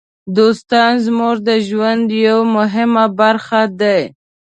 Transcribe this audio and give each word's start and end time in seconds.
دوستان 0.37 0.91
زموږ 1.05 1.35
د 1.47 1.49
ژوند 1.67 2.05
یوه 2.25 2.45
مهمه 2.55 3.05
برخه 3.19 3.61
دي. 3.79 3.99